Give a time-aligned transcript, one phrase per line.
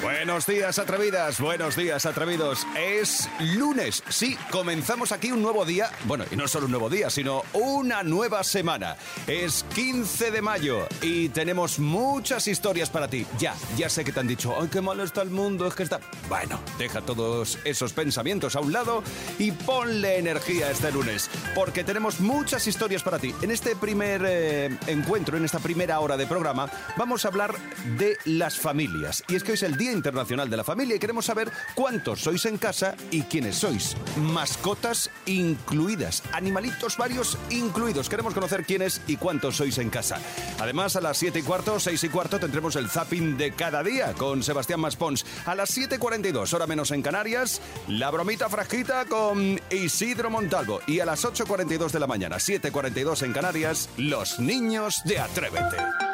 [0.00, 1.40] Buenos días, atrevidas.
[1.40, 2.64] Buenos días, atrevidos.
[2.78, 4.04] Es lunes.
[4.08, 5.90] Sí, comenzamos aquí un nuevo día.
[6.04, 8.96] Bueno, y no solo un nuevo día, sino una nueva semana.
[9.26, 13.26] Es 15 de mayo y tenemos muchas historias para ti.
[13.40, 15.82] Ya, ya sé que te han dicho, ay, qué mal está el mundo, es que
[15.82, 15.98] está...
[16.28, 19.02] Bueno, deja todos esos pensamientos a un lado
[19.40, 23.34] y ponle energía este lunes, porque tenemos muchas historias para ti.
[23.42, 27.56] En este primer eh, encuentro, en esta primera hora de programa, vamos a hablar
[27.98, 29.24] de las familias.
[29.26, 32.20] Y es que hoy es el Día Internacional de la Familia y queremos saber cuántos
[32.20, 33.96] sois en casa y quiénes sois.
[34.16, 38.08] Mascotas incluidas, animalitos varios incluidos.
[38.08, 40.20] Queremos conocer quiénes y cuántos sois en casa.
[40.58, 44.12] Además, a las 7 y cuarto, 6 y cuarto tendremos el zapping de cada día
[44.14, 45.24] con Sebastián Maspons.
[45.46, 50.80] A las 7.42, hora menos en Canarias, la bromita frasquita con Isidro Montalvo.
[50.86, 56.07] Y a las 8.42 de la mañana, 7.42 en Canarias, los niños de Atrévete.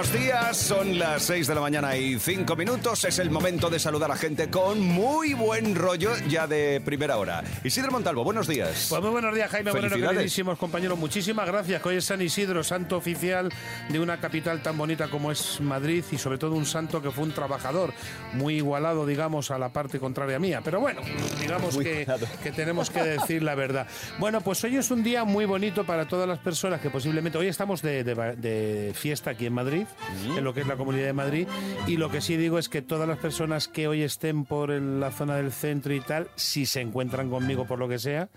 [0.00, 3.04] Buenos días, son las 6 de la mañana y 5 minutos.
[3.04, 7.44] Es el momento de saludar a gente con muy buen rollo ya de primera hora.
[7.62, 8.86] Isidro Montalvo, buenos días.
[8.88, 9.72] Pues muy buenos días, Jaime.
[9.72, 10.98] Bueno, queridísimos compañeros.
[10.98, 11.84] Muchísimas gracias.
[11.84, 13.52] Hoy es San Isidro, santo oficial
[13.90, 17.24] de una capital tan bonita como es Madrid y sobre todo un santo que fue
[17.24, 17.92] un trabajador
[18.32, 20.62] muy igualado, digamos, a la parte contraria mía.
[20.64, 21.02] Pero bueno,
[21.42, 22.06] digamos que,
[22.42, 23.86] que tenemos que decir la verdad.
[24.18, 27.36] Bueno, pues hoy es un día muy bonito para todas las personas que posiblemente...
[27.36, 29.84] Hoy estamos de, de- de fiesta aquí en Madrid,
[30.36, 31.48] en lo que es la Comunidad de Madrid,
[31.86, 35.10] y lo que sí digo es que todas las personas que hoy estén por la
[35.10, 38.28] zona del centro y tal, si se encuentran conmigo por lo que sea,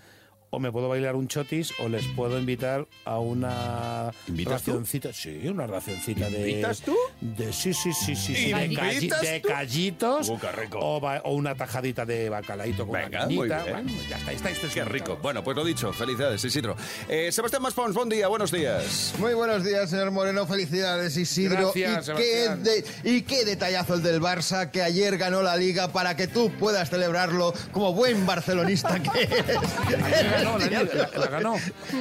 [0.54, 4.70] o me puedo bailar un chotis o les puedo invitar a una ¿Invitas tú?
[4.72, 5.12] racioncita.
[5.12, 6.48] Sí, una racioncita de.
[6.50, 6.96] ¿Invitas tú?
[7.20, 8.34] De, sí, sí, sí, sí.
[8.34, 10.28] sí, de, ¿Invitas calli- de callitos.
[10.28, 10.78] Uh, qué rico.
[10.80, 13.60] O, ba- o una tajadita de bacalaíto con Venga, una muy bien.
[13.70, 15.18] Bueno, ya está, está esto es Qué rico.
[15.22, 16.76] Bueno, pues lo dicho, felicidades, Isidro.
[17.08, 19.14] Eh, Sebastián Maspons, buen día, buenos días.
[19.18, 20.46] Muy buenos días, señor Moreno.
[20.46, 21.72] Felicidades, Isidro.
[21.74, 25.88] Gracias, y, qué de- y qué detallazo el del Barça, que ayer ganó la Liga
[25.92, 30.43] para que tú puedas celebrarlo como buen barcelonista que eres.
[30.44, 31.54] Ganó, la, la- la ganó.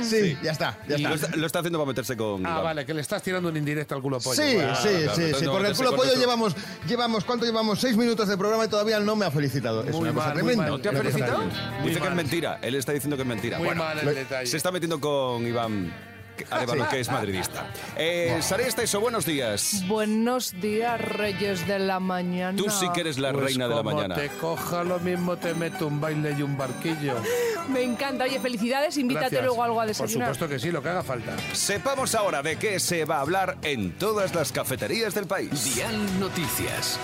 [0.04, 1.36] Sí, ya está, ya Lo está.
[1.36, 2.46] lo está haciendo para meterse con.
[2.46, 4.42] Ah, vale, que le estás tirando un indirecto al culo pollo.
[4.42, 5.46] Sí, Bueno, sí, claro, sí, sí.
[5.46, 6.56] no Porque el culo pollo llevamos,
[6.88, 7.80] llevamos, ¿cuánto llevamos?
[7.80, 9.84] Seis minutos de programa y todavía no me ha felicitado.
[9.84, 10.66] Es Muy una cosa mal, tremenda.
[10.68, 11.44] ¿No te ha felicitado?
[11.84, 12.59] Dice que es mentira.
[12.62, 13.58] Él está diciendo que es mentira.
[13.58, 14.48] Muy Bueno, mal el detalle.
[14.48, 15.94] se está metiendo con Iván
[16.50, 17.66] Arevalo, que es madridista.
[17.98, 19.84] Eh, Sara Esteso, buenos días.
[19.88, 22.58] Buenos días, Reyes de la Mañana.
[22.58, 24.16] Tú sí que eres la Pues reina de la como mañana.
[24.16, 27.16] te coja lo mismo, te meto un baile y un barquillo.
[27.70, 28.26] Me encanta.
[28.26, 28.98] Oye, felicidades.
[28.98, 29.46] Invítate Gracias.
[29.46, 30.28] luego algo a Por desayunar.
[30.36, 31.34] supuesto que sí, lo que haga falta.
[31.54, 35.76] Sepamos ahora de qué se va a hablar en todas las cafeterías del país.
[35.76, 37.00] Dial Noticias.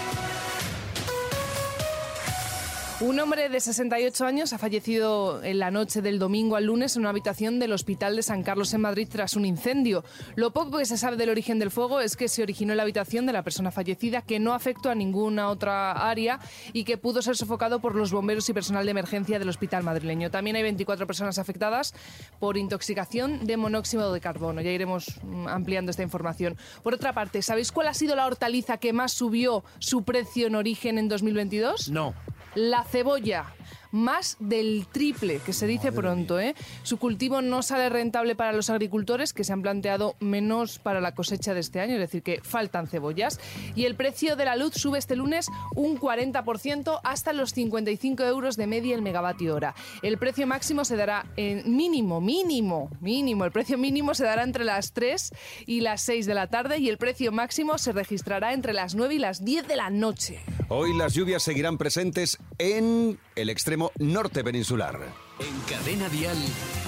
[3.01, 7.03] Un hombre de 68 años ha fallecido en la noche del domingo al lunes en
[7.03, 10.03] una habitación del Hospital de San Carlos en Madrid tras un incendio.
[10.35, 12.83] Lo poco que se sabe del origen del fuego es que se originó en la
[12.83, 16.41] habitación de la persona fallecida, que no afectó a ninguna otra área
[16.73, 20.29] y que pudo ser sofocado por los bomberos y personal de emergencia del hospital madrileño.
[20.29, 21.93] También hay 24 personas afectadas
[22.38, 24.59] por intoxicación de monóxido de carbono.
[24.59, 26.57] Ya iremos mm, ampliando esta información.
[26.83, 30.55] Por otra parte, ¿sabéis cuál ha sido la hortaliza que más subió su precio en
[30.55, 31.91] origen en 2022?
[31.91, 32.13] No.
[32.55, 33.45] La cebolla,
[33.91, 36.40] más del triple, que se dice pronto.
[36.40, 36.56] ¿eh?
[36.84, 41.16] Su cultivo no sale rentable para los agricultores, que se han planteado menos para la
[41.16, 43.40] cosecha de este año, es decir, que faltan cebollas.
[43.75, 48.57] Y el precio de la luz sube este lunes un 40% hasta los 55 euros
[48.57, 49.75] de media el megavatio hora.
[50.01, 53.46] El precio máximo se dará en mínimo, mínimo, mínimo.
[53.46, 55.31] El precio mínimo se dará entre las 3
[55.66, 59.16] y las 6 de la tarde y el precio máximo se registrará entre las 9
[59.16, 60.40] y las 10 de la noche.
[60.68, 64.97] Hoy las lluvias seguirán presentes en el extremo norte peninsular.
[65.37, 66.37] En Cadena Dial,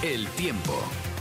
[0.02, 0.72] el tiempo.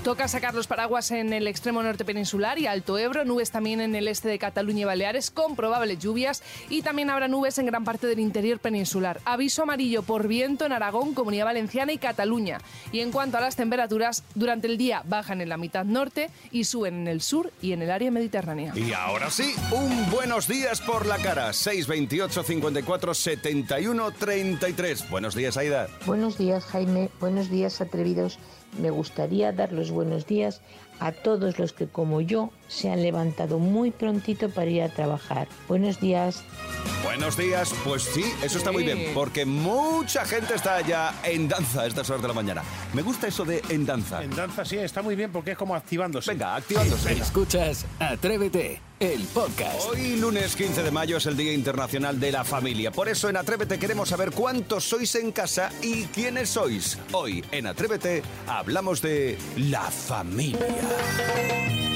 [0.04, 3.94] Toca sacar los paraguas en el extremo norte peninsular y Alto Ebro, nubes también en
[3.94, 6.42] el este de Cataluña y Baleares con probables lluvias
[6.72, 9.22] y también habrá nubes en gran parte del interior peninsular.
[9.26, 12.58] Aviso amarillo por viento en Aragón, Comunidad Valenciana y Cataluña.
[12.92, 16.64] Y en cuanto a las temperaturas, durante el día bajan en la mitad norte y
[16.64, 18.74] suben en el sur y en el área mediterránea.
[18.76, 21.54] Y ahora sí, un buenos días por la cara.
[21.54, 25.10] 628 54 71 33.
[25.12, 25.88] Buenos días, Aida.
[26.08, 27.12] Buenos días, Jaime.
[27.20, 28.40] Buenos días, atrevidos.
[28.80, 30.62] Me gustaría dar los buenos días
[31.02, 35.48] a todos los que como yo se han levantado muy prontito para ir a trabajar.
[35.68, 36.44] Buenos días.
[37.04, 41.82] Buenos días, pues sí, eso está muy bien, porque mucha gente está ya en danza
[41.82, 42.64] a estas horas de la mañana.
[42.94, 44.24] Me gusta eso de en danza.
[44.24, 46.32] En danza sí, está muy bien porque es como activándose.
[46.32, 47.14] Venga, activándose.
[47.14, 49.82] Escuchas Atrévete, el podcast.
[49.90, 52.92] Hoy, lunes 15 de mayo, es el Día Internacional de la Familia.
[52.92, 57.00] Por eso en Atrévete queremos saber cuántos sois en casa y quiénes sois.
[57.12, 60.60] Hoy en Atrévete hablamos de la familia.
[60.92, 61.91] Thank you.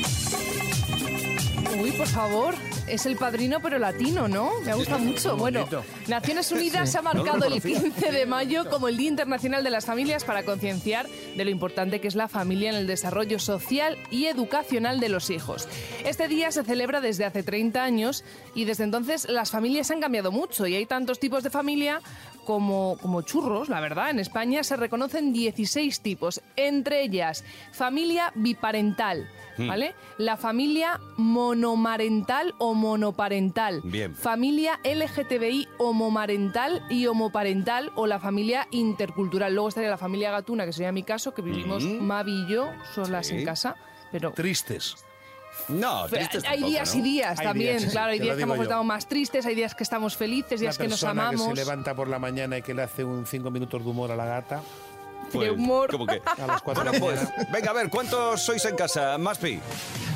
[1.81, 2.55] Uy, por favor,
[2.87, 4.51] es el padrino pero latino, ¿no?
[4.65, 5.35] Me gusta mucho.
[5.35, 5.67] Bueno.
[6.07, 7.81] Naciones Unidas ha marcado el conocía.
[7.81, 11.99] 15 de mayo como el Día Internacional de las Familias para concienciar de lo importante
[11.99, 15.67] que es la familia en el desarrollo social y educacional de los hijos.
[16.05, 18.23] Este día se celebra desde hace 30 años
[18.53, 22.01] y desde entonces las familias han cambiado mucho y hay tantos tipos de familia
[22.45, 24.11] como, como churros, la verdad.
[24.11, 29.27] En España se reconocen 16 tipos, entre ellas familia biparental.
[29.57, 29.95] ¿Vale?
[30.17, 33.81] La familia monomarental o monoparental.
[33.83, 34.15] Bien.
[34.15, 39.53] Familia LGTBI homomarental y homoparental o la familia intercultural.
[39.53, 43.27] Luego estaría la familia gatuna, que sería mi caso, que vivimos Mavi y yo solas.
[43.27, 43.35] Sí.
[43.35, 43.75] en casa.
[44.11, 44.95] Pero Tristes.
[45.69, 46.99] No, tristes hay tampoco, días ¿no?
[46.99, 48.63] y días Hay también, días, claro, hay te días lo que digo yo.
[48.63, 51.47] estamos más tristes, hay días que estamos felices, días Una que nos persona amamos.
[51.47, 54.11] que se levanta por la mañana y que le hace un cinco minutos de humor
[54.11, 54.61] a la gata
[55.33, 55.89] de humor.
[56.37, 57.19] a las cuatro Bueno, pues,
[57.51, 59.17] venga, a ver, ¿cuántos sois en casa?
[59.17, 59.59] Maspi.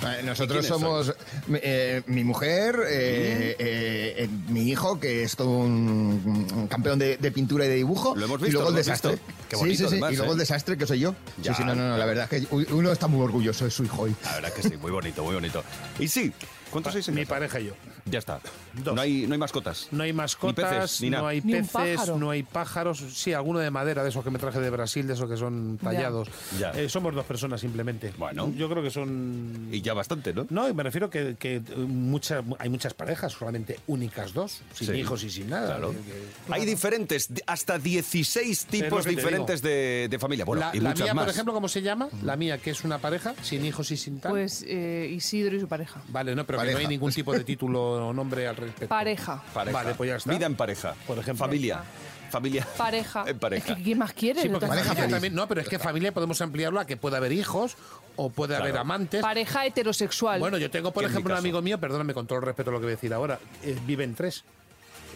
[0.02, 1.14] Eh, Nosotros somos
[1.54, 7.18] eh, mi mujer, eh, eh, eh, mi hijo, que es todo un, un campeón de,
[7.18, 8.16] de pintura y de dibujo.
[8.16, 9.20] Lo hemos y visto, luego lo el desastre.
[9.50, 9.92] Qué sí, bonito, sí, sí.
[9.96, 10.36] además, y luego ¿eh?
[10.36, 11.16] el desastre, que soy yo.
[11.42, 11.54] Ya.
[11.54, 13.84] Sí, sí, no, no, no, la verdad es que uno está muy orgulloso de su
[13.84, 14.16] hijo hoy.
[14.24, 15.64] La verdad que sí, muy bonito, muy bonito.
[16.00, 16.32] Y sí,
[16.72, 17.36] ¿cuántos sois en Mi casa?
[17.36, 17.74] pareja y yo.
[18.06, 18.40] Ya está.
[18.74, 18.96] Dos.
[18.96, 19.88] No hay, no hay mascotas.
[19.92, 21.24] No hay mascotas, Ni peces, ni nada.
[21.24, 23.04] no hay Ni un peces, no hay pájaros.
[23.14, 25.78] Sí, alguno de madera, de esos que me traje de Brasil, de esos que son
[25.82, 26.28] tallados.
[26.60, 26.72] Ya.
[26.72, 28.14] Eh, somos dos personas simplemente.
[28.18, 28.52] Bueno.
[28.56, 29.68] Yo creo que son...
[29.72, 30.46] Y ya bastante, ¿no?
[30.50, 34.94] No, y me refiero que, que muchas, hay muchas parejas, solamente únicas dos, sin Sí.
[34.94, 35.68] hijos y sin nada.
[35.78, 35.92] Claro.
[35.92, 40.46] Que- que- Hay diferentes, di- hasta 16 tipos diferentes de, de familia.
[40.46, 41.26] Bueno, la y la muchas mía, más.
[41.26, 42.10] por ejemplo, ¿cómo se llama?
[42.24, 44.32] La mía, que es una pareja, sin hijos y sin tal.
[44.32, 46.02] Pues eh, Isidro y su pareja.
[46.10, 48.88] vale, no, pero que no hay ningún tipo de título o nombre al respecto.
[48.88, 49.42] Pareja.
[49.54, 49.78] Pareja.
[49.78, 50.32] Vale, pues ya está.
[50.32, 50.96] Vida en pareja.
[51.08, 51.46] Por ejemplo.
[51.46, 51.82] Familia.
[52.30, 52.68] Familia.
[52.78, 53.24] Pareja.
[53.28, 53.72] En pareja.
[53.72, 54.44] Es que, ¿Qué más quieres?
[54.44, 55.16] Sí, porque Pareja familia feliz.
[55.16, 57.76] también, no, pero es que familia podemos ampliarlo a que pueda haber hijos
[58.16, 59.22] o puede haber amantes.
[59.22, 60.40] Pareja heterosexual.
[60.40, 62.80] Bueno, yo tengo, por ejemplo, un amigo mío, perdóname con todo el respeto a lo
[62.80, 64.44] que voy a decir ahora, eh, vive en tres.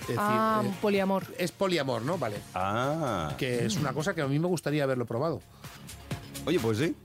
[0.01, 1.23] Es decir, ah, eh, poliamor.
[1.37, 2.17] es poliamor, ¿no?
[2.17, 2.35] Vale.
[2.53, 3.33] Ah.
[3.37, 5.41] Que es una cosa que a mí me gustaría haberlo probado.
[6.45, 6.95] Oye, pues sí.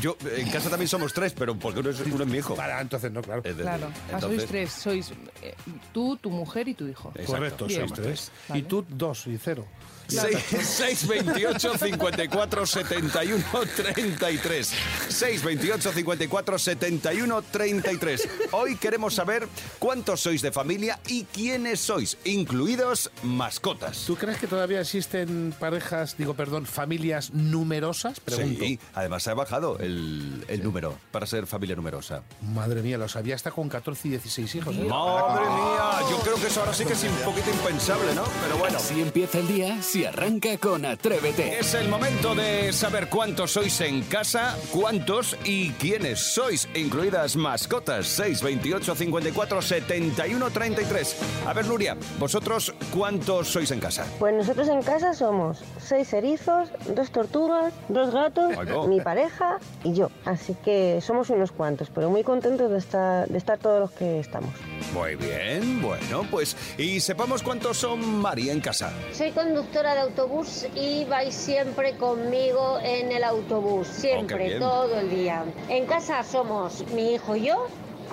[0.00, 2.54] Yo, en casa también somos tres, pero porque uno es, uno es mi hijo.
[2.54, 3.40] Para, entonces no, claro.
[3.44, 3.90] Es decir, Claro.
[4.12, 4.72] Ah, sois entonces- tres.
[4.72, 5.10] Sois
[5.42, 5.54] eh,
[5.92, 7.10] tú, tu mujer y tu hijo.
[7.14, 7.32] Exacto.
[7.32, 7.88] Correcto, Bien.
[7.88, 8.32] sois tres.
[8.48, 8.60] Vale.
[8.60, 9.66] Y tú dos y cero.
[10.08, 13.44] Seis- 628 54 71
[13.76, 14.72] 33
[15.10, 19.46] 628 54 71 33 Hoy queremos saber
[19.78, 24.04] cuántos sois de familia y quiénes sois, incluidos mascotas.
[24.06, 28.18] ¿Tú crees que todavía existen parejas, digo, perdón, familias numerosas?
[28.20, 28.64] Pregunto.
[28.64, 32.22] Sí, además se ha bajado el, el número para ser familia numerosa.
[32.42, 34.76] Madre mía, lo sabía hasta con 14 y 16 hijos.
[34.76, 34.84] ¿eh?
[34.88, 38.24] Madre mía, yo creo que eso ahora sí que es un poquito impensable, ¿no?
[38.42, 38.78] Pero bueno.
[38.78, 41.58] Si empieza el día, si arranca con Atrévete.
[41.58, 48.06] Es el momento de saber cuántos sois en casa, cuántos y quiénes sois, incluidas mascotas.
[48.06, 51.16] 628 54 71 33.
[51.46, 54.06] A ver, Nuria, vosotros cuántos sois en casa.
[54.18, 58.86] Pues nosotros en casa somos seis erizos, dos tortugas, dos gatos, Ay, no.
[58.86, 60.10] mi pareja y yo.
[60.24, 64.20] Así que somos unos cuantos, pero muy contentos de estar, de estar todos los que
[64.20, 64.50] estamos.
[64.92, 68.92] Muy bien, bueno, pues y sepamos cuántos son Mari en casa.
[69.12, 75.10] Soy conductora de autobús y vais siempre conmigo en el autobús, Oh, siempre, todo el
[75.10, 75.44] día.
[75.68, 77.66] En casa somos mi hijo y yo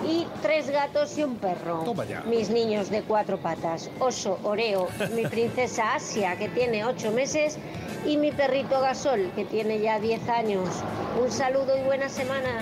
[0.04, 1.82] y tres gatos y un perro.
[1.84, 2.22] Toma ya.
[2.22, 7.58] Mis niños de cuatro patas, Oso, Oreo, mi princesa Asia, que tiene ocho meses,
[8.04, 10.68] y mi perrito Gasol, que tiene ya diez años.
[11.22, 12.60] Un saludo y buena semana.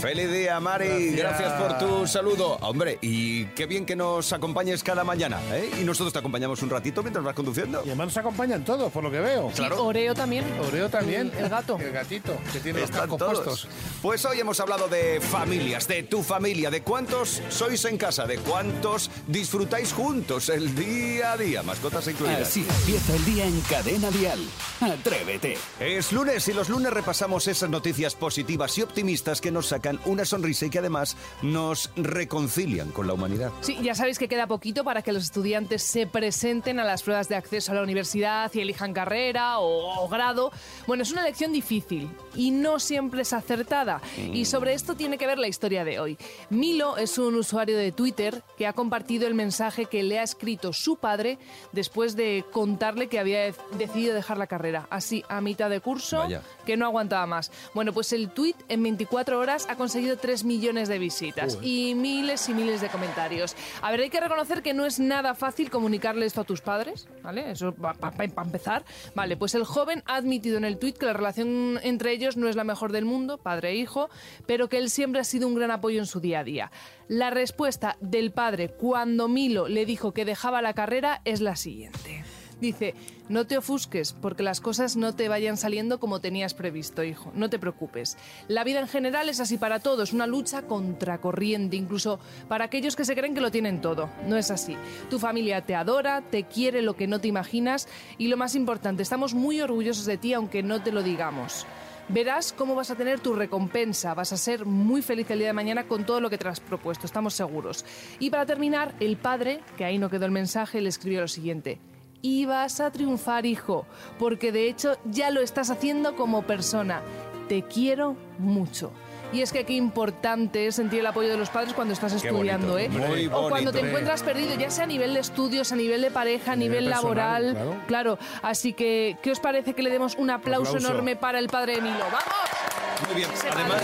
[0.00, 1.12] Feliz día, Mari.
[1.12, 1.38] Gracias.
[1.40, 1.52] Gracias.
[1.60, 2.56] por tu saludo.
[2.60, 5.70] Hombre, y qué bien que nos acompañes cada mañana, ¿eh?
[5.80, 7.80] Y nosotros te acompañamos un ratito mientras vas conduciendo.
[7.84, 9.50] Y además nos acompañan todos, por lo que veo.
[9.54, 10.44] Sí, Oreo también.
[10.68, 11.32] Oreo también.
[11.36, 11.78] El, el gato.
[11.80, 13.40] El gatito, que tiene los Están todos.
[13.40, 13.68] puestos.
[14.02, 18.36] Pues hoy hemos hablado de familias, de tu familia, de cuántos sois en casa, de
[18.38, 22.42] cuántos disfrutáis juntos el día a día, mascotas incluidas.
[22.42, 24.40] Así empieza el día en Cadena Dial.
[24.80, 25.56] Atrévete.
[25.80, 30.00] Es lunes y los lunes repasamos esas noticias positivas y optimistas que nos sacan sacan
[30.04, 33.52] una sonrisa y que además nos reconcilian con la humanidad.
[33.60, 37.28] Sí, ya sabéis que queda poquito para que los estudiantes se presenten a las pruebas
[37.28, 40.50] de acceso a la universidad y elijan carrera o, o grado.
[40.86, 44.00] Bueno, es una elección difícil y no siempre es acertada.
[44.16, 46.18] Y sobre esto tiene que ver la historia de hoy.
[46.50, 50.72] Milo es un usuario de Twitter que ha compartido el mensaje que le ha escrito
[50.72, 51.38] su padre
[51.72, 54.86] después de contarle que había decidido dejar la carrera.
[54.90, 56.42] Así, a mitad de curso, Vaya.
[56.64, 57.50] que no aguantaba más.
[57.74, 62.48] Bueno, pues el tweet en 24 horas ha conseguido 3 millones de visitas y miles
[62.48, 63.56] y miles de comentarios.
[63.82, 67.08] A ver, hay que reconocer que no es nada fácil comunicarle esto a tus padres,
[67.22, 67.50] ¿vale?
[67.50, 68.84] Eso para empezar.
[69.14, 72.48] Vale, pues el joven ha admitido en el tweet que la relación entre ellos no
[72.48, 74.08] es la mejor del mundo, padre e hijo,
[74.46, 76.70] pero que él siempre ha sido un gran apoyo en su día a día.
[77.08, 82.24] La respuesta del padre cuando Milo le dijo que dejaba la carrera es la siguiente.
[82.60, 82.94] Dice,
[83.28, 87.30] no te ofusques porque las cosas no te vayan saliendo como tenías previsto, hijo.
[87.34, 88.16] No te preocupes.
[88.48, 93.04] La vida en general es así para todos, una lucha contracorriente, incluso para aquellos que
[93.04, 94.08] se creen que lo tienen todo.
[94.26, 94.76] No es así.
[95.10, 99.02] Tu familia te adora, te quiere lo que no te imaginas y lo más importante,
[99.02, 101.66] estamos muy orgullosos de ti aunque no te lo digamos.
[102.08, 105.52] Verás cómo vas a tener tu recompensa, vas a ser muy feliz el día de
[105.52, 107.84] mañana con todo lo que te has propuesto, estamos seguros.
[108.20, 111.80] Y para terminar, el padre, que ahí no quedó el mensaje, le escribió lo siguiente.
[112.22, 113.86] Y vas a triunfar, hijo,
[114.18, 117.02] porque de hecho ya lo estás haciendo como persona.
[117.48, 118.90] Te quiero mucho.
[119.32, 122.28] Y es que qué importante es sentir el apoyo de los padres cuando estás Qué
[122.28, 123.08] estudiando, bonito, ¿eh?
[123.08, 126.10] muy o cuando te encuentras perdido, ya sea a nivel de estudios, a nivel de
[126.12, 127.54] pareja, a nivel, nivel personal, laboral.
[127.54, 127.86] claro.
[127.86, 130.88] Claro, así que, ¿qué os parece que le demos un aplauso, aplauso.
[130.88, 132.04] enorme para el padre de Milo?
[132.04, 132.65] ¡Vamos!
[133.06, 133.82] Muy bien, además,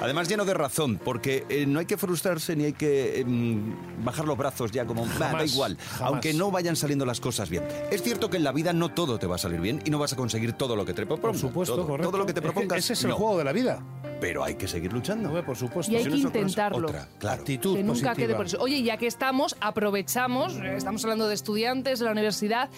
[0.00, 3.74] además lleno de razón, porque eh, no hay que frustrarse ni hay que em,
[4.04, 6.12] bajar los brazos ya como, "Bah, da Jamás, igual, jamás.
[6.12, 7.66] aunque no vayan saliendo las cosas bien.
[7.90, 9.98] Es cierto que en la vida no todo te va a salir bien y no
[9.98, 11.40] vas a conseguir todo lo que te propongas.
[11.40, 12.10] Por supuesto, todo, correcto.
[12.10, 12.78] todo lo que te Es que propongas.
[12.78, 13.16] ese es el no.
[13.16, 13.82] juego de la vida.
[14.20, 15.28] Pero hay que seguir luchando.
[15.28, 15.90] Hombre, por supuesto.
[15.92, 16.88] Y hay Si que otra intentarlo.
[16.88, 17.40] Otra, claro.
[17.40, 18.14] Actitud que nunca positiva.
[18.14, 18.58] quede por eso.
[18.60, 22.68] Oye, ya que estamos, aprovechamos, eh, estamos hablando de estudiantes de la universidad,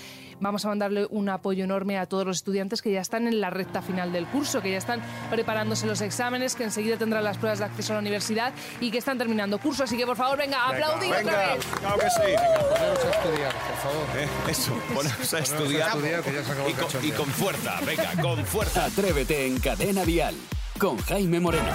[0.40, 3.50] vamos a mandarle un apoyo enorme a todos los estudiantes que ya están en la
[3.50, 7.58] recta final del curso, que ya están preparándose los exámenes, que enseguida tendrán las pruebas
[7.58, 9.84] de acceso a la universidad y que están terminando curso.
[9.84, 11.66] Así que, por favor, venga, aplaudir otra Venga, vez.
[11.80, 12.32] claro que sí.
[12.70, 14.06] Poneros a estudiar, por favor.
[14.16, 17.10] Eh, Eso, poneros a a estudiar, estudiar, que ya se acabó y, con, cachondeo.
[17.10, 18.84] y con fuerza, venga, con fuerza.
[18.86, 20.34] Atrévete en Cadena Dial
[20.82, 21.70] con Jaime Moreno.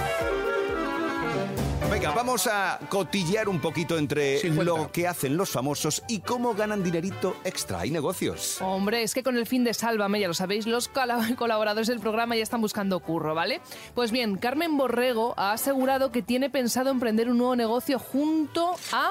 [1.90, 6.84] Venga, vamos a cotillear un poquito entre lo que hacen los famosos y cómo ganan
[6.84, 7.80] dinerito extra.
[7.80, 8.60] Hay negocios.
[8.60, 11.98] Hombre, es que con el fin de Sálvame, ya lo sabéis, los cola- colaboradores del
[12.00, 13.62] programa ya están buscando curro, ¿vale?
[13.94, 19.08] Pues bien, Carmen Borrego ha asegurado que tiene pensado emprender un nuevo negocio junto a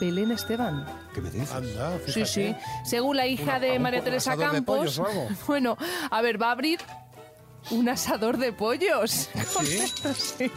[0.00, 0.84] Belén Esteban.
[1.14, 1.52] ¿Qué me dices?
[1.52, 2.26] Anda, Sí, fíjate.
[2.26, 2.56] sí.
[2.84, 4.98] Según la hija Una- de María Teresa asador de Campos.
[4.98, 5.08] pollos.
[5.46, 5.78] Bueno,
[6.10, 6.80] a ver, va a abrir
[7.70, 9.30] un asador de pollos.
[10.14, 10.50] Sí.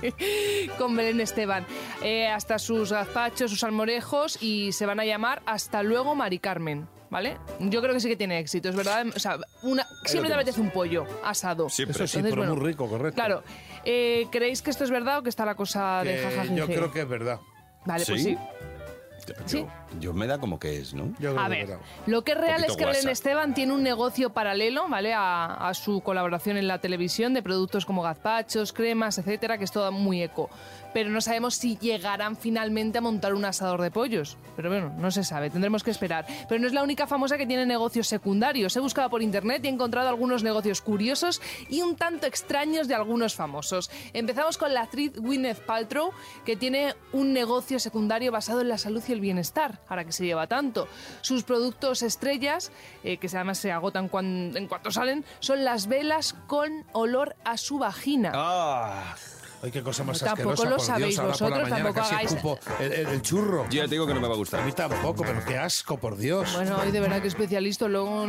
[0.77, 1.65] Con Belén Esteban.
[2.01, 6.87] Eh, hasta sus gazpachos, sus almorejos y se van a llamar Hasta luego Mari Carmen.
[7.09, 7.37] ¿Vale?
[7.59, 9.05] Yo creo que sí que tiene éxito, es verdad.
[9.15, 11.69] O sea, una, siempre te apetece un pollo asado.
[11.69, 12.03] Siempre.
[12.03, 13.15] Eso sí, pero muy rico, correcto.
[13.15, 13.43] Claro.
[13.85, 16.53] Eh, ¿Creéis que esto es verdad o que está la cosa de jajaja?
[16.53, 17.39] yo creo que es verdad.
[17.85, 18.35] Vale, pues ¿Sí?
[18.35, 19.33] sí.
[19.45, 19.57] Sí.
[19.57, 19.67] Yo,
[19.99, 21.07] yo me da como que es, ¿no?
[21.19, 23.11] Yo creo A que ver, lo que es real es que Belén guasa.
[23.11, 25.13] Esteban tiene un negocio paralelo, ¿vale?
[25.13, 29.71] A, a su colaboración en la televisión de productos como gazpachos, cremas, etcétera, que es
[29.71, 30.49] todo muy eco.
[30.93, 34.37] Pero no sabemos si llegarán finalmente a montar un asador de pollos.
[34.55, 36.25] Pero bueno, no se sabe, tendremos que esperar.
[36.49, 38.75] Pero no es la única famosa que tiene negocios secundarios.
[38.75, 42.95] He buscado por internet y he encontrado algunos negocios curiosos y un tanto extraños de
[42.95, 43.91] algunos famosos.
[44.13, 46.11] Empezamos con la actriz Gwyneth Paltrow,
[46.45, 50.25] que tiene un negocio secundario basado en la salud y el bienestar, ahora que se
[50.25, 50.87] lleva tanto.
[51.21, 52.71] Sus productos estrellas,
[53.03, 57.77] eh, que además se agotan en cuanto salen, son las velas con olor a su
[57.79, 58.31] vagina.
[58.33, 59.15] Ah,
[59.67, 61.99] Ay, qué cosa más Tampoco asquerosa, lo por sabéis Dios, por la vosotros, mañana tampoco
[61.99, 63.63] casi hagáis- escupo el, el- el churro.
[63.69, 64.63] yo ya te digo que no me va a A gustar.
[64.65, 66.53] mí tampoco, pero qué asco, por Dios.
[66.55, 68.25] Bueno, hoy de verdad que especialista, luego...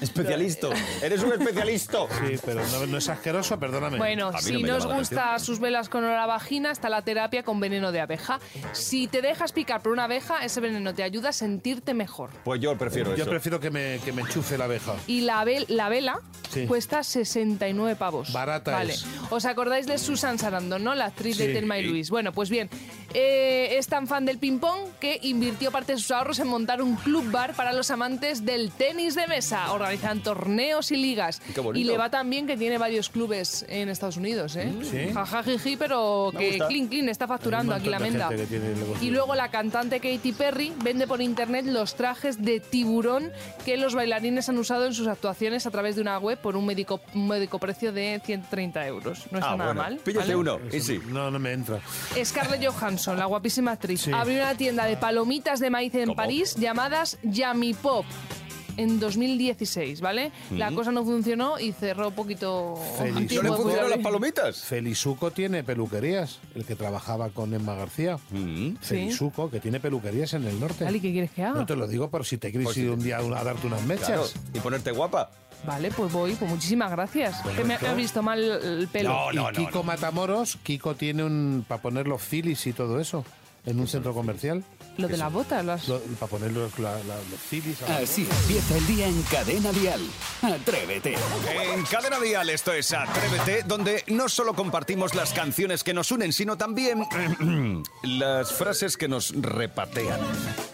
[0.00, 0.68] Especialista.
[1.02, 1.98] Eres un especialista.
[2.22, 3.98] Sí, pero no, no es asqueroso, perdóname.
[3.98, 6.26] Bueno, A si no me no os llama la gusta sus velas con olor a
[6.26, 8.38] vagina, está la terapia con veneno de abeja.
[8.72, 12.30] Si te dejas picar por una abeja, ese veneno te ayuda a sentirte mejor.
[12.44, 13.30] Pues yo prefiero Yo eso.
[13.30, 14.94] prefiero que me, que me enchufe la abeja.
[15.06, 16.66] Y la, la vela Sí.
[16.66, 18.30] cuesta 69 pavos.
[18.32, 18.92] Barata vale.
[18.92, 19.06] es.
[19.30, 20.94] ¿Os acordáis de Susan Sarandon, no?
[20.94, 21.52] La actriz de Sí.
[21.52, 22.10] Telma y Luis.
[22.10, 22.68] Bueno, pues bien,
[23.14, 26.96] Eh, es tan fan del ping-pong que invirtió parte de sus ahorros en montar un
[26.96, 29.72] club bar para los amantes del tenis de mesa.
[29.72, 31.40] Organizan torneos y ligas.
[31.54, 31.62] Qué.
[31.74, 34.72] Y le va tan bien que tiene varios clubes en Estados Unidos, ¿eh?
[34.82, 35.12] Sí.
[35.12, 38.30] Jajajiji, pero Me que clean clean está facturando aquí la menda.
[39.00, 43.30] Y luego la cantante Katy Perry vende por internet los trajes de tiburón
[43.64, 46.66] que los bailarines han usado en sus actuaciones a través de una web por un
[46.66, 49.26] médico, un médico precio de 130 euros.
[49.30, 49.82] No está Ah, nada bueno.
[49.82, 49.96] mal.
[49.98, 50.36] Píllate ¿vale?
[50.36, 50.58] uno.
[50.72, 51.00] Y sí.
[51.08, 51.80] No, no me entra.
[52.24, 54.12] Scarlett Johansson, la guapísima actriz, Sí.
[54.12, 56.16] abrió una tienda de palomitas de maíz en ¿Cómo?
[56.16, 58.04] París llamadas Yummy Pop
[58.78, 60.32] en 2016, ¿vale?
[60.50, 63.30] La cosa no funcionó y cerró un poquito Feliz.
[63.34, 64.62] ¿No le de funcionaron las palomitas?
[64.62, 68.18] Felizuco tiene peluquerías, el que trabajaba con Emma García.
[68.30, 68.76] Mm.
[68.80, 70.86] Felizuco, que tiene peluquerías en el norte.
[70.90, 71.58] ¿y ¿qué quieres que haga?
[71.60, 73.44] No te lo digo por si te quieres Por si ir te- un día a
[73.44, 74.06] darte unas mechas.
[74.06, 74.26] Claro.
[74.54, 75.30] Y ponerte guapa.
[75.64, 77.40] Vale, pues voy, pues muchísimas gracias.
[77.56, 79.10] que me esto- has visto mal el pelo.
[79.10, 83.24] No, no, y Kiko Matamoros, Kiko tiene un para poner los filis y todo eso
[83.64, 84.64] en un centro comercial.
[84.98, 85.84] Lo de las botas, las...
[86.20, 87.88] para poner los, la- la- los.
[87.90, 90.00] Así empieza el día en Cadena Dial.
[90.42, 91.14] Atrévete.
[91.74, 96.32] En Cadena Dial, esto es Atrévete, donde no solo compartimos las canciones que nos unen,
[96.32, 97.04] sino también
[98.02, 100.20] las frases que nos repatean.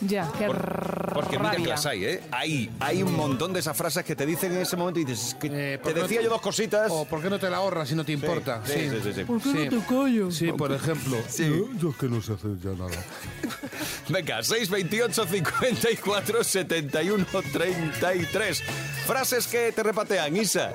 [0.01, 2.21] Ya, qué Por- porque mira que las hay, ¿eh?
[2.33, 5.29] Hay, hay un montón de esas frases que te dicen en ese momento y dices,
[5.29, 6.91] es que Eh, te ¿por qué no decía yo dos cositas.
[6.91, 8.63] O ¿por qué no te la ahorras si no te importa?
[8.67, 9.25] sí, sí, sí, sí.
[9.25, 9.59] ¿Por qué Sí.
[9.71, 10.31] no te callo?
[10.31, 11.17] Sí, por ejemplo.
[11.29, 11.45] Sí.
[11.49, 12.91] Yo, yo es que no sé hacer ya nada.
[14.09, 18.63] Venga, 628 54 71 33.
[19.07, 20.73] Frases que te repatean, Isa.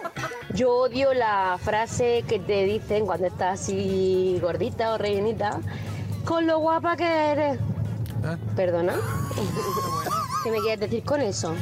[0.54, 5.60] Yo odio la frase que te dicen cuando estás así gordita o rellenita,
[6.25, 7.60] con lo guapa que eres.
[8.24, 8.38] ¿Ah?
[8.56, 8.96] ¿Perdona?
[10.44, 11.56] ¿Qué me quieres decir con eso?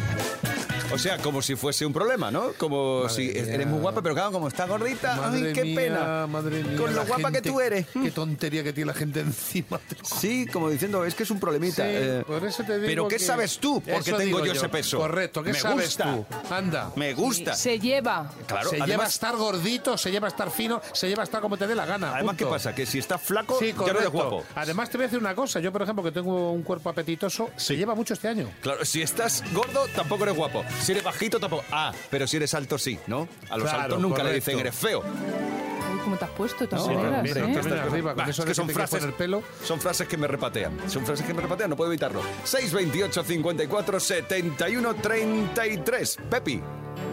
[0.93, 2.53] O sea, como si fuese un problema, ¿no?
[2.57, 3.53] Como Madre si mía.
[3.53, 6.27] eres muy guapa, pero claro, como está gordita, Madre ay, qué mía, pena.
[6.27, 7.87] Madre mía, Con lo guapa que tú eres.
[7.93, 9.79] Qué tontería que tiene la gente encima.
[10.21, 11.83] Sí, como diciendo, es que es un problemita.
[11.83, 13.81] Sí, eh, por eso te digo pero ¿qué que- sabes tú?
[13.81, 14.97] Porque tengo yo ese peso.
[14.97, 16.03] Correcto, ¿qué Me sabes gusta.
[16.03, 16.25] tú?
[16.53, 16.91] Anda.
[16.95, 17.55] Me gusta.
[17.55, 18.31] Se lleva.
[18.47, 21.41] Claro, se lleva a estar gordito, se lleva a estar fino, se lleva a estar
[21.41, 22.13] como te dé la gana.
[22.13, 22.75] además ¿qué pasa?
[22.75, 24.43] Que si estás flaco, Sí, ya no eres guapo.
[24.55, 27.49] Además te voy a decir una cosa, yo por ejemplo que tengo un cuerpo apetitoso,
[27.55, 28.49] se lleva mucho este año.
[28.61, 30.63] Claro, si estás gordo, tampoco eres guapo.
[30.81, 31.63] Si eres bajito, tampoco.
[31.71, 33.27] Ah, pero si eres alto, sí, ¿no?
[33.49, 34.51] A los Claro, altos nunca le correcto.
[34.51, 34.99] dicen eres feo.
[35.01, 36.63] Uy, ¿Cómo te has puesto?
[36.63, 37.33] de todas maneras, hombre, ¿eh?
[37.35, 39.15] También estás- arriba, con Bah, eso es de que son que te quieres frases, poner
[39.17, 39.43] pelo.
[39.63, 40.77] son frases que me repatean.
[40.89, 42.21] Son frases que me repatean, no puedo evitarlo.
[42.43, 46.17] 628 54 71 33.
[46.29, 46.61] Pepi.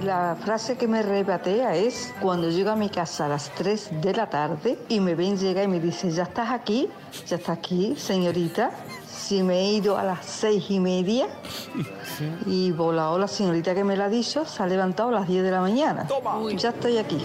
[0.02, 4.12] La frase que me rebatea es cuando llego a mi casa a las 3 de
[4.14, 6.88] la tarde y me ven llegar y me dice, ¿ya estás aquí?
[7.26, 8.70] ¿Ya está aquí, señorita?
[9.18, 11.26] Si me he ido a las seis y media
[12.46, 15.42] y volado la señorita que me la ha dicho se ha levantado a las 10
[15.42, 16.06] de la mañana.
[16.06, 16.38] Toma.
[16.56, 17.18] Ya estoy aquí.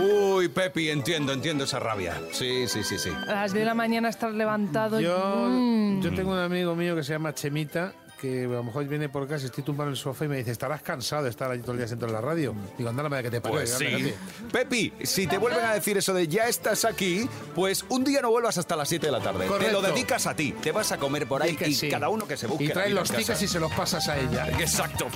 [0.00, 2.14] Uy, Pepi, entiendo, entiendo esa rabia.
[2.32, 3.10] Sí, sí, sí, sí.
[3.26, 5.00] A las 10 de la mañana estar levantado.
[5.00, 6.00] Yo, Mm.
[6.00, 9.26] yo tengo un amigo mío que se llama Chemita, que a lo mejor viene por
[9.28, 11.72] casa, estoy tumbado en el sofá y me dice, estarás cansado de estar allí todo
[11.72, 12.54] el día sentado en la radio.
[12.76, 13.58] Digo, anda la madre que te parió.
[13.58, 14.12] Pues sí.
[14.52, 18.30] Pepi, si te vuelven a decir eso de ya estás aquí, pues un día no
[18.30, 19.44] vuelvas hasta las 7 de la tarde.
[19.44, 19.80] Te Correcto.
[19.80, 20.52] lo dedicas a ti.
[20.60, 21.88] Te vas a comer por ahí y sí.
[21.88, 22.64] cada uno que se busque.
[22.64, 24.48] Y traes los tickets y se los pasas a ella.
[24.58, 25.06] Exacto.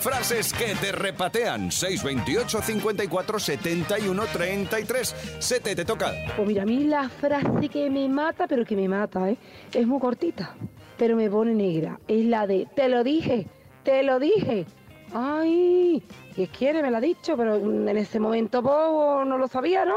[0.00, 1.72] Frases que te repatean.
[1.72, 5.14] 628 54 71 33.
[5.38, 6.12] Sete, te toca.
[6.36, 9.36] Pues mira, a mí la frase que me mata, pero que me mata, ¿eh?
[9.72, 10.54] es muy cortita,
[10.96, 11.98] pero me pone negra.
[12.08, 13.46] Es la de, te lo dije,
[13.82, 14.66] te lo dije.
[15.12, 16.02] Ay,
[16.34, 19.96] que quiere, me lo ha dicho, pero en ese momento pues, no lo sabía, ¿no?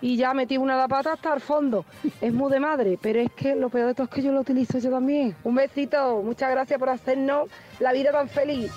[0.00, 1.84] Y ya metí una la pata hasta el fondo.
[2.20, 4.40] Es muy de madre, pero es que lo peor de todo es que yo lo
[4.40, 5.36] utilizo yo también.
[5.44, 7.48] Un besito, muchas gracias por hacernos
[7.80, 8.70] la vida tan feliz.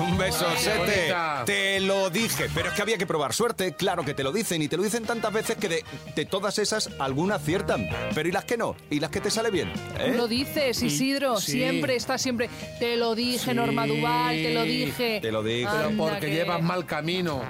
[0.00, 1.12] Un beso, Sete.
[1.44, 3.72] Te lo dije, pero es que había que probar suerte.
[3.74, 6.58] Claro que te lo dicen y te lo dicen tantas veces que de, de todas
[6.58, 7.88] esas algunas aciertan.
[8.14, 8.76] Pero ¿y las que no?
[8.90, 9.72] ¿Y las que te sale bien?
[9.98, 10.14] ¿Eh?
[10.16, 11.52] Lo dices, Isidro, sí.
[11.52, 12.48] siempre, está siempre.
[12.78, 13.54] Te lo dije, Sí.
[13.54, 15.18] Norma Duval, te lo dije.
[15.20, 15.68] Te lo dije.
[15.70, 17.42] Pero porque llevas mal camino.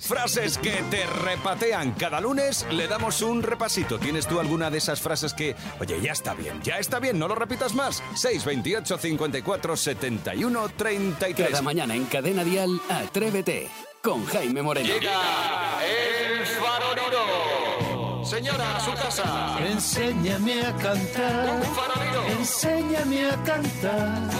[0.00, 1.92] Frases que te repatean.
[1.92, 3.98] Cada lunes le damos un repasito.
[3.98, 7.26] ¿Tienes tú alguna de esas frases que, oye, ya está bien, ya está bien, no
[7.28, 8.02] lo repitas más?
[8.14, 11.50] 628 54 71 33.
[11.50, 13.68] Cada mañana en Cadena Dial, Atrévete.
[14.02, 14.86] Con Jaime Moreno.
[14.86, 15.20] Llega
[15.84, 18.24] el farolero.
[18.24, 19.58] Señora, a su casa.
[19.68, 22.24] Enséñame a cantar, Un farolero.
[22.38, 24.30] enséñame a cantar,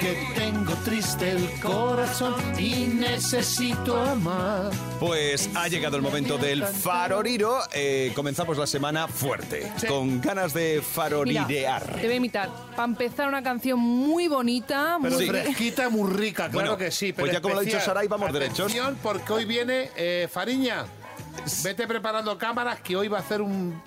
[0.00, 4.70] que tengo triste el corazón y necesito amar.
[4.98, 7.58] Pues ha llegado el momento del faroriro.
[7.72, 11.94] Eh, comenzamos la semana fuerte, con ganas de Mira, farorirear.
[11.96, 12.50] te voy a imitar.
[12.76, 14.98] Para empezar, una canción muy bonita.
[15.02, 17.12] Pero muy fresquita, muy rica, claro Bueno, que sí.
[17.12, 17.80] pues pero ya como lo ha dicho.
[17.80, 18.60] Saray, vamos derechos.
[18.60, 20.84] Atención, porque hoy viene eh, Fariña.
[21.62, 23.80] Vete preparando cámaras que hoy va a hacer Un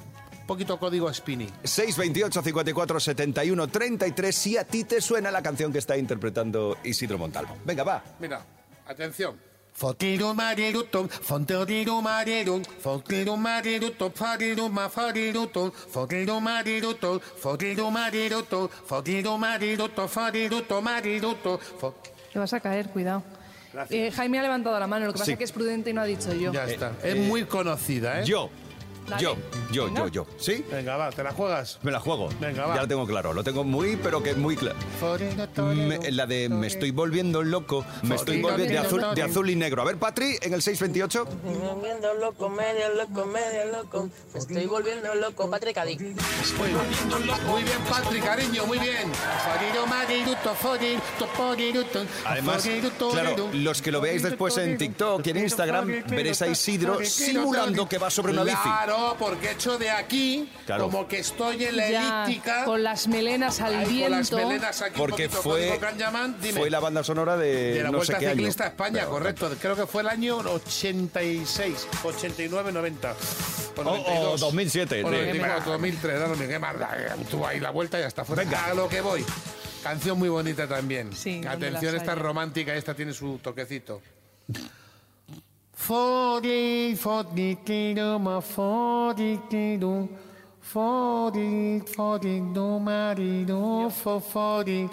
[0.45, 1.47] poquito código Spini.
[1.63, 7.17] 628 54 71 33 si a ti te suena la canción que está interpretando Isidro
[7.17, 7.57] Montalvo.
[7.65, 8.03] Venga, va.
[8.19, 8.41] Mira,
[8.87, 9.35] atención.
[9.75, 20.07] Fotiru marirutum, fotiru marirum, fotiru marirutum, fariru ma farirutum, fotiru marirutum, fotiru marirutum, fotiru marirutum,
[20.07, 21.95] farirutum marirutum, fo-
[22.31, 23.23] Te vas a caer, cuidado.
[23.89, 25.31] Eh, Jaime ha levantado la mano, lo que pasa Sí.
[25.31, 26.53] es que es prudente y no ha dicho yo.
[26.53, 26.91] Ya está.
[27.03, 28.25] Es muy conocida, ¿eh?
[28.25, 28.51] Yo.
[29.07, 29.21] Dale.
[29.21, 29.35] Yo,
[29.71, 30.01] yo, Venga.
[30.01, 30.27] yo, yo.
[30.37, 30.63] ¿Sí?
[30.71, 31.79] Venga, va, ¿te la juegas?
[31.83, 32.29] Me la juego.
[32.39, 32.75] Venga, va.
[32.75, 33.33] Ya lo tengo claro.
[33.33, 34.77] Lo tengo muy, pero que muy claro.
[35.75, 39.55] Me- la de me estoy volviendo loco, me estoy volviendo de azul, de azul y
[39.55, 39.81] negro.
[39.81, 41.25] A ver, Patri, en el 628.
[41.43, 44.09] Me estoy volviendo loco, medio loco, medio loco.
[44.33, 45.99] Me estoy volviendo loco, Patrick Adic.
[46.01, 49.11] Muy bien, muy bien, Patrick, cariño, muy bien.
[49.13, 52.67] Foriru mariruto, foriruto, foriruto, Además,
[53.11, 57.87] claro, los que lo veáis después en TikTok y en Instagram, veréis a Isidro simulando
[57.87, 58.57] que va sobre una bici.
[58.63, 60.85] Claro, porque he hecho de aquí Claro.
[60.85, 62.65] como que estoy en la Ya, elíptica.
[62.65, 64.07] con las melenas al ahí viento.
[64.09, 66.37] con las melenas aquí, Porque fue, Canyaman.
[66.41, 66.59] Dime.
[66.59, 68.35] fue la banda sonora de, de la no Vuelta sé qué año.
[68.37, 69.51] Ciclista a España, Pero- correcto.
[69.61, 73.11] Creo que fue el año 86, 89, 90.
[73.75, 74.41] O, O- 92.
[74.41, 75.15] o 2007, O sí.
[75.15, 76.47] 94, 2003, da lo mismo.
[76.49, 78.23] Qué más da, eh, Tú ahí la vuelta y ya está.
[78.23, 79.25] Venga, a lo que voy.
[79.83, 81.13] Canción muy bonita también.
[81.13, 84.01] Sí, Atención, esta es romántica, esta tiene su toquecito.
[85.75, 90.07] Fuori, fuori, tiro, ma fuori, tiro,
[90.59, 94.87] fuori, fuori, domani, no, fuori,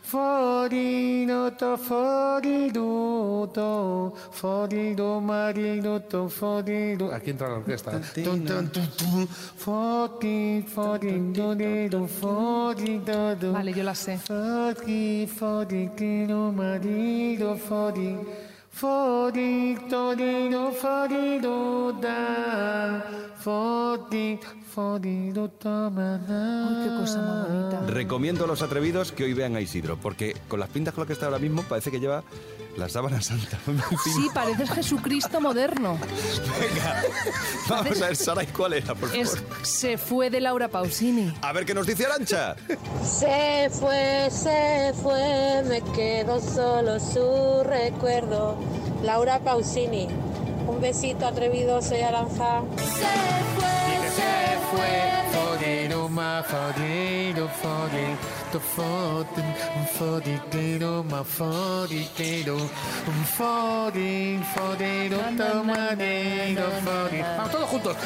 [0.00, 7.18] fuori, noto, fuori, tutto, fuori, domani, tutto, fuori, tutto.
[7.20, 7.98] chi entra la orquesta.
[9.54, 13.50] Fuori, fuori, tutto, fuori, tutto.
[13.52, 14.16] Vale, io la sé.
[14.16, 18.52] Fuori, fuori, tiro, marito, fuori.
[18.74, 23.04] Fori, torino, fori, do, da.
[23.36, 27.63] Fori, fori, do, toma, da.
[27.86, 31.06] Recomiendo a los atrevidos que hoy vean a Isidro, porque con las pintas con las
[31.06, 32.24] que está ahora mismo parece que lleva
[32.76, 33.58] la sábana santa.
[34.04, 35.98] Sí, pareces Jesucristo moderno.
[37.68, 39.16] Vamos a ver, Sara, ¿y cuál era, por favor?
[39.16, 41.32] Es Se fue de Laura Pausini.
[41.42, 42.56] A ver qué nos dice Arancha.
[43.04, 48.58] Se fue, se fue, me quedó solo su recuerdo.
[49.02, 50.08] Laura Pausini.
[50.66, 52.62] Un besito atrevido, soy Aranza.
[52.76, 55.33] que se fue.
[56.14, 58.18] Forero, ma, forero, forero,
[58.52, 59.44] to, foten,
[59.76, 67.26] un forero, ma, forero, un foren, forero, tomadero, forero.
[67.36, 67.96] Vamos todos juntos.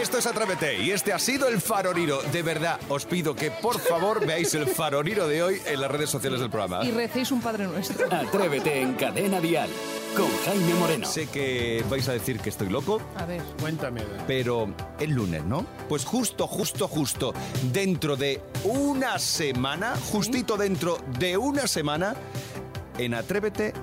[0.00, 2.22] Esto es Atrévete y este ha sido el Faroriro.
[2.32, 6.10] De verdad, os pido que por favor veáis el Faroriro de hoy en las redes
[6.10, 6.84] sociales del programa.
[6.84, 8.06] Y recéis un Padre Nuestro.
[8.12, 9.70] Atrévete en Cadena Dial
[10.16, 11.06] con Jaime Moreno.
[11.06, 13.42] Sé que vais a decir que estoy loco, A ver.
[13.60, 14.02] Cuéntame.
[14.26, 15.66] pero el lunes, ¿no?
[15.88, 17.34] Pues justo, justo, justo,
[17.72, 22.14] dentro de una semana, justito dentro de una semana,
[22.98, 23.74] en Atrévete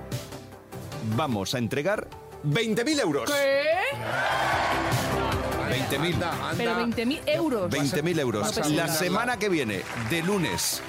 [1.16, 2.08] vamos a entregar
[2.44, 3.32] 20.000 euros.
[3.32, 3.64] ¿Qué?
[5.90, 6.16] 20.000.
[6.58, 7.72] Pero 20.000 euros.
[7.72, 8.70] 20.000 euros.
[8.72, 10.82] La semana que viene, de lunes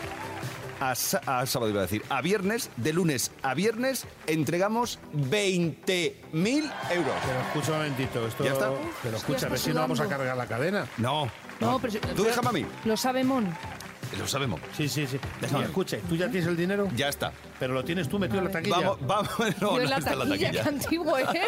[0.80, 7.14] a, sábado, iba a decir, a viernes, de lunes a viernes, entregamos 20.000 euros.
[7.26, 8.44] Pero escucha un momentito, esto...
[8.44, 8.70] ¿Ya está?
[9.02, 10.86] Pero escucha, a ver si no vamos a cargar la cadena.
[10.98, 12.66] No, No, pero, Tú pero- déjame a mí.
[12.84, 13.46] Lo sabe Mon.
[14.18, 14.60] lo sabemos.
[14.76, 15.18] Sí, sí, sí.
[15.40, 15.62] Déjame.
[15.62, 16.88] Y escucha, ¿tú ya tienes el dinero?
[16.94, 17.32] Ya está.
[17.58, 18.76] Pero lo tienes tú metido en la taquilla.
[18.76, 19.30] Vamos, vamos.
[19.60, 20.62] No, no la está en la taquilla, taquilla.
[20.62, 21.42] qué antiguo eres.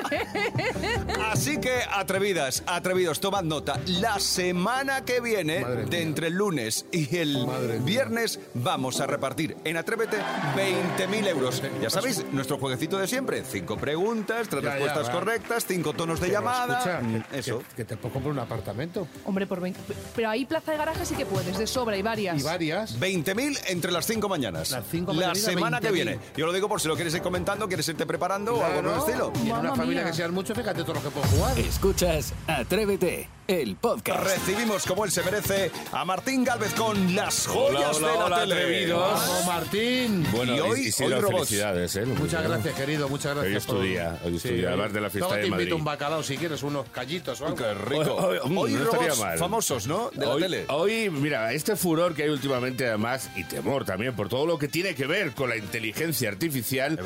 [1.32, 3.80] Así que atrevidas, atrevidos, tomad nota.
[3.86, 7.46] La semana que viene, de entre el lunes y el
[7.84, 10.16] viernes, vamos a repartir en Atrévete
[10.56, 11.62] 20.000 euros.
[11.82, 13.42] Ya sabéis, nuestro jueguecito de siempre.
[13.44, 16.78] Cinco preguntas, tres Ya, respuestas correctas, cinco tonos de llamada.
[16.78, 17.58] escucha, Mm, que- Eso.
[17.58, 19.06] Que, que te puedo comprar un apartamento.
[19.24, 19.78] Hombre, por 20.
[20.14, 22.40] Pero ahí plaza de garaje sí que puedes, de sobra y varias.
[22.40, 22.98] Y varias.
[22.98, 24.70] 20.000 entre las cinco mañanas.
[24.70, 25.95] Las cinco la mañanitas, semana que 20.000.
[26.04, 26.18] viene.
[26.36, 28.92] Yo lo digo por si lo quieres ir comentando, quieres irte preparando o algo por
[28.92, 29.32] el estilo.
[29.36, 30.10] Y en una Mamma familia mía.
[30.10, 31.58] que sean muchos, fíjate todo lo que puedo jugar.
[31.58, 34.22] Escuchas Atrévete, el podcast.
[34.24, 38.24] Recibimos como él se merece a Martín Galvez con las joyas Hola, hola, de la
[38.24, 38.54] hola, tele.
[38.54, 39.00] atrevidos.
[39.12, 40.26] Vamos, Martín.
[40.32, 41.48] Bueno, Y hoy- Isidro, hoy robots.
[41.48, 42.06] felicidades, ¿eh?
[42.06, 43.50] Muchas gracias, querido, muchas gracias.
[43.52, 45.42] Hoy es tu por- día, hoy es tu día, además de la fiesta Luego de
[45.44, 45.62] te Madrid.
[45.64, 47.56] invito un bacalao si quieres, unos callitos o algo.
[47.56, 48.14] Qué rico.
[48.16, 49.38] Hoy- hoy- Hoy no estaría robots mal.
[49.38, 50.10] famosos, ¿no?
[50.12, 50.64] De la tele.
[50.68, 54.68] Hoy, mira, este furor que hay últimamente, además, y temor también por todo lo que
[54.68, 56.98] tiene que ver con la inteligencia artificial,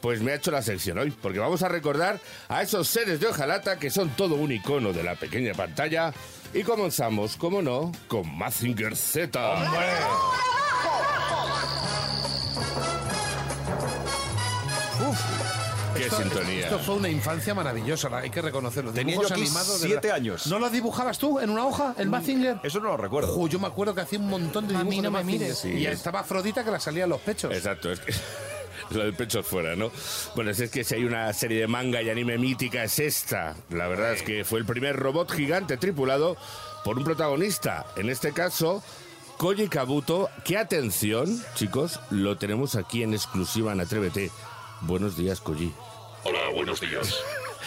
[0.00, 3.26] pues me ha hecho la sección hoy, porque vamos a recordar a esos seres de
[3.26, 6.12] hojalata que son todo un icono de la pequeña pantalla.
[6.52, 10.53] Y comenzamos, como no, con Mazinger Z.
[16.04, 16.60] ¿Qué Qué esto, sintonía.
[16.64, 18.92] esto fue una infancia maravillosa, hay que reconocerlo.
[18.92, 19.46] Tenía yo aquí
[19.78, 20.46] siete años.
[20.46, 22.58] Mm, ¿No los dibujabas tú en una hoja, el Mazinger?
[22.62, 23.46] Eso no lo recuerdo.
[23.48, 25.40] Yo me acuerdo que hacía un montón de A dibujos mí no de me Mazinger.
[25.40, 25.58] mires.
[25.58, 27.52] Sí, y es- estaba Afrodita que la salía a los pechos.
[27.54, 28.12] Exacto, es que
[28.90, 29.90] lo del pecho fuera, ¿no?
[30.34, 33.54] Bueno, es que si hay una serie de manga y anime mítica es esta.
[33.70, 36.36] La verdad es que fue el primer robot gigante tripulado
[36.84, 37.86] por un protagonista.
[37.96, 38.82] En este caso,
[39.38, 40.28] Koji Kabuto.
[40.44, 44.30] Que atención, chicos, lo tenemos aquí en exclusiva en Atrévete.
[44.82, 45.72] Buenos días, Koji.
[46.26, 47.22] Hola, buenos días.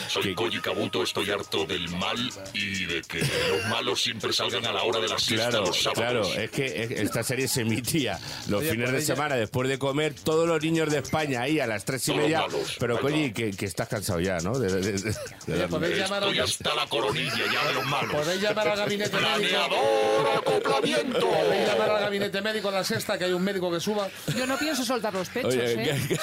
[0.08, 2.18] Soy Koji Kabuto, estoy harto del mal
[2.54, 5.78] y de que los malos siempre salgan a la hora de la siesta Claro, los
[5.78, 6.38] claro, sábados.
[6.38, 10.14] es que esta serie se emitía los Oye, fines de ella- semana después de comer,
[10.14, 12.42] todos los niños de España ahí a las tres y Todos media.
[12.42, 14.58] malos, Pero, Koji, que, que estás cansado ya, ¿no?
[14.58, 15.16] De- de- de- de- de Oye,
[15.48, 15.68] darle.
[15.68, 18.12] podéis llamar, Estoy hasta la coronilla ya de los malos.
[18.16, 19.68] podéis llamar al gabinete médico.
[21.20, 24.08] Podéis llamar al gabinete médico a la sexta, que hay un médico que suba.
[24.38, 25.76] Yo no pienso soltar los pechos, Oye, ¿eh?
[26.08, 26.20] que- que-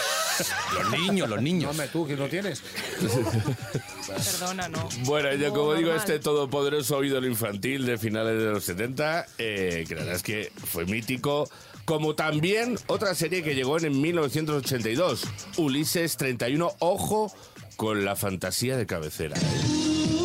[0.74, 1.70] Los niños, los No, niños.
[1.70, 2.62] hombre, tú, que no tienes.
[4.06, 4.88] Perdona, no.
[5.04, 5.96] Bueno, yo como digo, normal.
[5.98, 10.52] este todopoderoso ídolo infantil de finales de los 70, eh, que la verdad es que
[10.56, 11.48] fue mítico,
[11.84, 15.24] como también otra serie que llegó en 1982,
[15.58, 17.32] Ulises 31, ojo
[17.76, 19.36] con la fantasía de cabecera.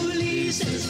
[0.06, 0.88] Ulises,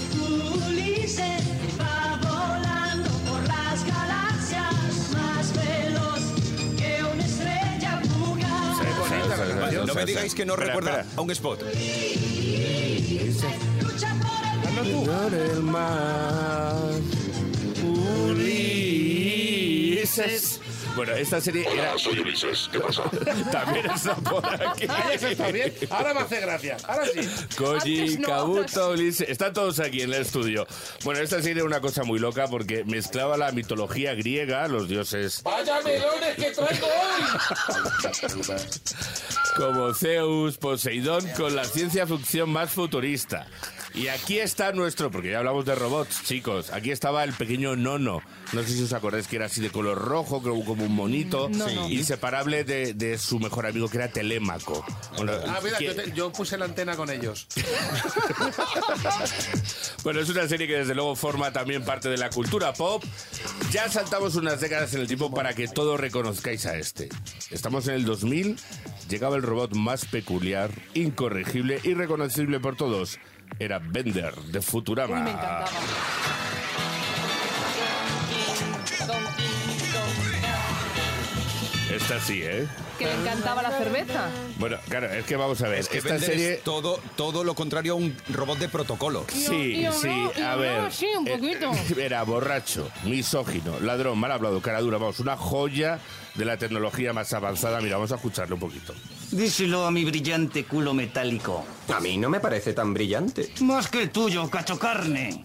[0.68, 1.42] Ulises
[1.80, 6.20] va volando por las galaxias más veloz
[6.78, 8.02] que una estrella
[8.40, 9.86] canción.
[9.88, 11.64] No me digáis que no recuerda a un spot.
[13.82, 14.16] Lucha
[15.06, 16.78] por el mar,
[18.30, 19.50] Ulises.
[20.96, 21.92] Bueno, esta serie era...
[21.92, 22.70] Hola, soy Ulises.
[22.72, 23.04] ¿Qué pasa?
[23.52, 24.86] También está por aquí.
[25.22, 25.74] Está bien.
[25.90, 26.78] Ahora me hace gracia.
[26.88, 27.22] Ahora sí.
[27.58, 30.68] Koji, no, Kabuto, Ulises, están todos aquí en el estudio.
[31.04, 35.42] Bueno, esta serie era una cosa muy loca porque mezclaba la mitología griega, los dioses
[35.44, 37.24] ¡Vaya melones que traigo hoy!
[39.56, 43.48] como Zeus, Poseidón, con la ciencia ficción más futurista.
[43.94, 46.72] Y aquí está nuestro, porque ya hablamos de robots, chicos.
[46.72, 48.22] Aquí estaba el pequeño Nono.
[48.54, 51.50] No sé si os acordáis que era así de color rojo, como, como un monito,
[51.50, 51.90] No, no.
[51.90, 54.86] inseparable de, de su mejor amigo que era Telémaco.
[55.18, 57.48] Bueno, Ah, mira, que- yo, te- yo puse la antena con ellos.
[60.04, 63.04] Bueno, es una serie que desde luego forma también parte de la cultura pop.
[63.72, 67.10] Ya saltamos unas décadas en el tiempo para que todos reconozcáis a este.
[67.52, 68.58] Estamos en el 2000,
[69.10, 73.20] llegaba el robot más peculiar, incorregible y reconocible por todos.
[73.58, 75.16] Era Bender, de Futurama.
[75.18, 75.66] Uy, me encantaba.
[81.92, 82.68] Esta sí, ¿eh?
[83.00, 84.30] Que me encantaba la cerveza.
[84.60, 85.80] Bueno, claro, es que vamos a ver.
[85.80, 86.54] Es que esta Bender serie...
[86.56, 89.26] es todo, todo lo contrario a un robot de protocolo.
[89.28, 90.08] Sí, Yo- yo sí,
[90.40, 90.92] no, a ver.
[90.94, 91.72] sí, un eh, poquito.
[92.00, 96.00] Era borracho, misógino, ladrón, mal hablado, cara dura, vamos, una joya
[96.36, 97.82] de la tecnología más avanzada.
[97.82, 98.94] Mira, vamos a escucharlo un poquito.
[99.32, 101.64] Díselo a mi brillante culo metálico.
[101.94, 103.54] A mí no me parece tan brillante.
[103.62, 105.44] Más que el tuyo, cacho carne.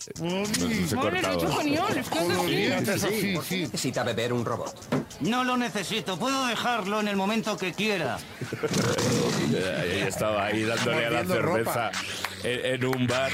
[3.71, 4.75] Necesita beber un robot.
[5.21, 8.19] No lo necesito, puedo dejarlo en el momento que quiera.
[9.79, 11.91] Ahí estaba, ahí dándole a la cerveza
[12.43, 13.33] en, en un bar.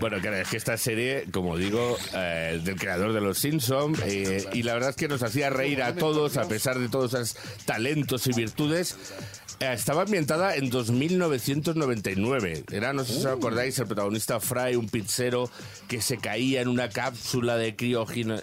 [0.00, 4.46] Bueno, claro, es que esta serie, como digo, eh, del creador de Los Simpsons, eh,
[4.52, 7.36] y la verdad es que nos hacía reír a todos, a pesar de todos esos
[7.64, 8.96] talentos y virtudes.
[9.62, 12.64] Eh, Estaba ambientada en 2999.
[12.72, 15.48] Era, no sé si os acordáis, el protagonista Fry, un pizzero
[15.88, 18.40] que se caía en una cápsula de criogena...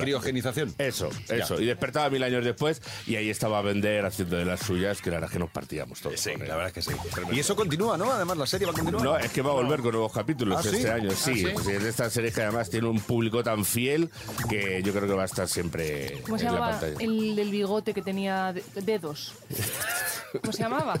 [0.00, 0.74] Criogenización.
[0.78, 1.60] Eso, eso.
[1.60, 5.16] Y despertaba mil años después y ahí estaba Bender haciendo de las suyas, que la
[5.16, 6.18] verdad es que nos partíamos todos.
[6.18, 6.92] Sí, la verdad es que sí.
[7.32, 8.10] Y eso continúa, ¿no?
[8.12, 9.04] Además, la serie va a continuar.
[9.04, 10.76] No, es que va a volver con nuevos capítulos ¿Ah, sí?
[10.76, 11.10] este año.
[11.12, 14.08] ¿Ah, Sí, pues es de estas series que además tiene un público tan fiel
[14.48, 17.04] que yo creo que va a estar siempre ¿Cómo se en la llamaba pantalla.
[17.04, 19.34] el del bigote que tenía de- dedos?
[20.40, 20.94] ¿Cómo se llamaba?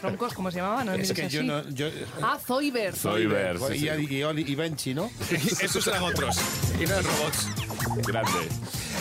[0.00, 0.84] Troncos, ¿cómo se llamaba?
[0.84, 1.46] No, Es que yo así.
[1.46, 1.68] no.
[1.70, 1.88] Yo,
[2.22, 2.94] Ah, Zoiber.
[2.96, 3.88] Zoiber, sí, y, sí.
[4.10, 5.10] y, y, Oli- y Benchi, ¿no?
[5.60, 6.36] Esos eran otros.
[6.80, 7.48] Y no eran robots.
[8.06, 8.48] Grande.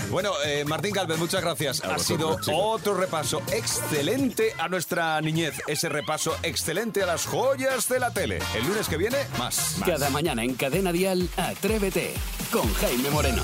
[0.10, 1.84] Bueno, eh, Martín Galvez, muchas gracias.
[1.84, 2.54] A ha vosotros, sido chicos.
[2.58, 5.56] otro repaso excelente a nuestra niñez.
[5.68, 8.40] Ese repaso excelente a las joyas de la tele.
[8.56, 9.76] El lunes que viene, más.
[9.80, 9.88] más.
[9.90, 12.14] Cada mañana en Cadena Dial, Atrévete
[12.52, 13.44] con Jaime Moreno.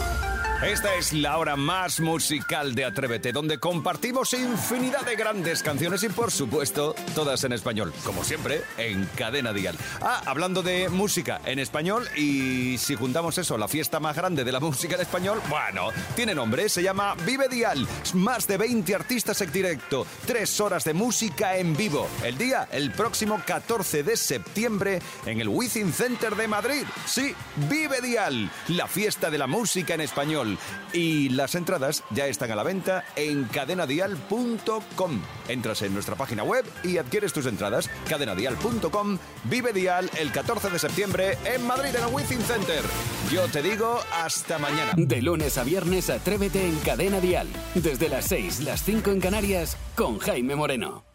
[0.63, 6.09] Esta es la hora más musical de Atrévete, donde compartimos infinidad de grandes canciones y,
[6.09, 9.75] por supuesto, todas en español, como siempre, en Cadena Dial.
[10.01, 14.51] Ah, hablando de música en español, y si juntamos eso, la fiesta más grande de
[14.53, 17.85] la música en español, bueno, tiene nombre, se llama Vive Dial.
[18.13, 22.07] Más de 20 artistas en directo, tres horas de música en vivo.
[22.23, 26.85] El día, el próximo 14 de septiembre, en el Within Center de Madrid.
[27.05, 27.35] Sí,
[27.69, 30.44] Vive Dial, la fiesta de la música en español.
[30.93, 35.21] Y las entradas ya están a la venta en cadenadial.com.
[35.47, 37.89] Entras en nuestra página web y adquieres tus entradas.
[38.09, 39.17] cadenadial.com.
[39.45, 42.81] Vive Dial el 14 de septiembre en Madrid en el Wizzing Center.
[43.31, 44.93] Yo te digo hasta mañana.
[44.95, 47.47] De lunes a viernes, atrévete en Cadena Dial.
[47.73, 51.14] Desde las 6, las 5 en Canarias, con Jaime Moreno.